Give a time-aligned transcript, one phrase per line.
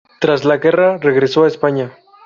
[0.19, 1.93] Tras la guerra regresó a España.